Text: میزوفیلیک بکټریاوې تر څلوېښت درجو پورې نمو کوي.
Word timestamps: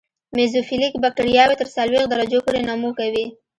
میزوفیلیک 0.35 0.93
بکټریاوې 1.03 1.55
تر 1.61 1.67
څلوېښت 1.75 2.07
درجو 2.11 2.39
پورې 2.45 2.59
نمو 2.67 2.89
کوي. 2.99 3.25